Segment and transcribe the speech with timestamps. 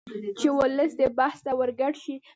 [0.39, 2.15] چې ولس دې بحث ته ورګډ شي